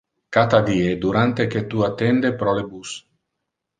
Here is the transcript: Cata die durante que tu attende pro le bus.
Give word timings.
Cata 0.35 0.61
die 0.69 0.87
durante 1.03 1.47
que 1.51 1.61
tu 1.73 1.85
attende 1.91 2.33
pro 2.41 2.57
le 2.61 2.65
bus. 2.73 2.95